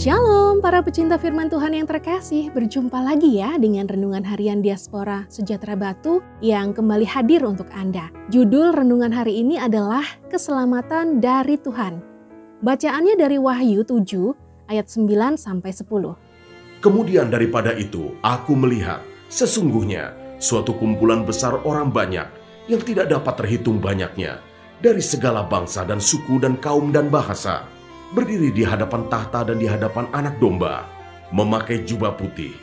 [0.00, 5.76] Shalom para pecinta firman Tuhan yang terkasih, berjumpa lagi ya dengan Renungan Harian Diaspora Sejahtera
[5.76, 8.08] Batu yang kembali hadir untuk Anda.
[8.32, 10.00] Judul renungan hari ini adalah
[10.32, 12.00] Keselamatan dari Tuhan.
[12.64, 15.84] Bacaannya dari Wahyu 7 ayat 9 sampai 10.
[16.80, 22.24] Kemudian daripada itu, aku melihat sesungguhnya suatu kumpulan besar orang banyak
[22.72, 24.40] yang tidak dapat terhitung banyaknya
[24.80, 27.68] dari segala bangsa dan suku dan kaum dan bahasa
[28.10, 30.86] berdiri di hadapan tahta dan di hadapan anak domba,
[31.30, 32.54] memakai jubah putih,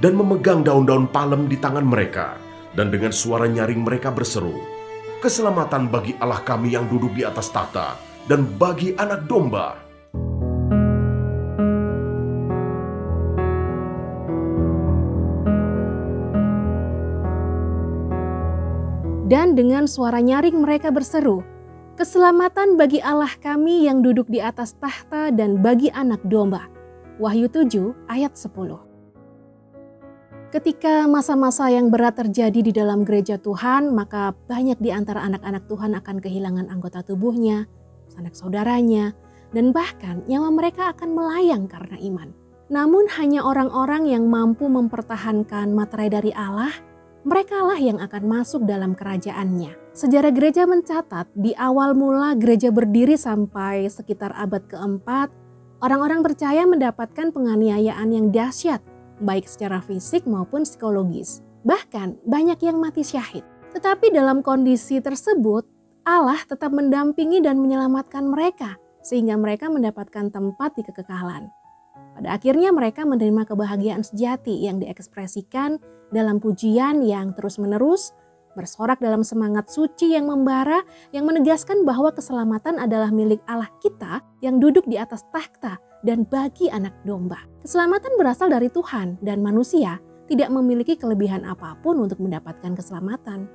[0.00, 2.40] dan memegang daun-daun palem di tangan mereka,
[2.72, 4.56] dan dengan suara nyaring mereka berseru,
[5.20, 7.92] Keselamatan bagi Allah kami yang duduk di atas tahta,
[8.24, 9.76] dan bagi anak domba.
[19.28, 21.44] Dan dengan suara nyaring mereka berseru,
[22.00, 26.64] Keselamatan bagi Allah kami yang duduk di atas tahta dan bagi anak domba.
[27.20, 28.48] Wahyu 7 ayat 10.
[30.48, 35.92] Ketika masa-masa yang berat terjadi di dalam gereja Tuhan, maka banyak di antara anak-anak Tuhan
[36.00, 37.68] akan kehilangan anggota tubuhnya,
[38.08, 39.12] sanak saudaranya,
[39.52, 42.32] dan bahkan nyawa mereka akan melayang karena iman.
[42.72, 46.72] Namun hanya orang-orang yang mampu mempertahankan materai dari Allah
[47.24, 49.76] merekalah yang akan masuk dalam kerajaannya.
[49.92, 55.28] Sejarah gereja mencatat di awal mula gereja berdiri sampai sekitar abad keempat,
[55.84, 58.80] orang-orang percaya mendapatkan penganiayaan yang dahsyat,
[59.20, 61.44] baik secara fisik maupun psikologis.
[61.66, 63.44] Bahkan banyak yang mati syahid.
[63.76, 65.68] Tetapi dalam kondisi tersebut,
[66.08, 71.52] Allah tetap mendampingi dan menyelamatkan mereka sehingga mereka mendapatkan tempat di kekekalan.
[72.20, 75.80] Pada akhirnya mereka menerima kebahagiaan sejati yang diekspresikan
[76.12, 78.12] dalam pujian yang terus-menerus,
[78.52, 80.84] bersorak dalam semangat suci yang membara,
[81.16, 86.68] yang menegaskan bahwa keselamatan adalah milik Allah kita yang duduk di atas takhta dan bagi
[86.68, 87.40] anak domba.
[87.64, 89.96] Keselamatan berasal dari Tuhan dan manusia
[90.28, 93.48] tidak memiliki kelebihan apa pun untuk mendapatkan keselamatan.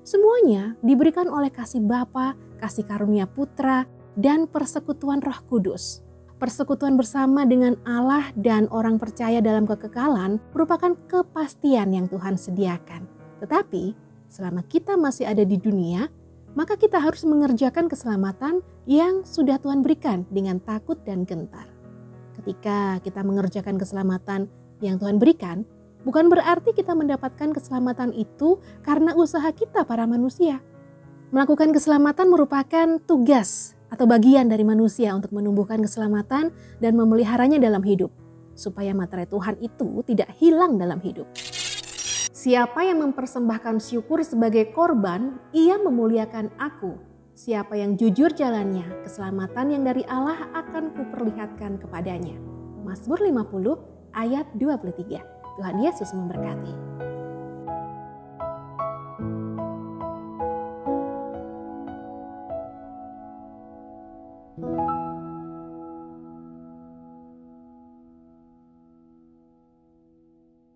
[0.00, 3.84] Semuanya diberikan oleh kasih Bapa, kasih karunia Putra,
[4.16, 6.07] dan persekutuan Roh Kudus
[6.38, 13.04] persekutuan bersama dengan Allah dan orang percaya dalam kekekalan merupakan kepastian yang Tuhan sediakan.
[13.42, 13.94] Tetapi
[14.30, 16.06] selama kita masih ada di dunia,
[16.54, 21.66] maka kita harus mengerjakan keselamatan yang sudah Tuhan berikan dengan takut dan gentar.
[22.38, 24.46] Ketika kita mengerjakan keselamatan
[24.78, 25.66] yang Tuhan berikan,
[26.06, 30.62] bukan berarti kita mendapatkan keselamatan itu karena usaha kita para manusia.
[31.34, 38.12] Melakukan keselamatan merupakan tugas atau bagian dari manusia untuk menumbuhkan keselamatan dan memeliharanya dalam hidup,
[38.52, 41.28] supaya materai Tuhan itu tidak hilang dalam hidup.
[42.38, 46.94] Siapa yang mempersembahkan syukur sebagai korban, ia memuliakan aku.
[47.34, 52.38] Siapa yang jujur jalannya, keselamatan yang dari Allah akan kuperlihatkan kepadanya.
[52.86, 55.18] Mazmur 50 ayat 23.
[55.58, 57.07] Tuhan Yesus memberkati.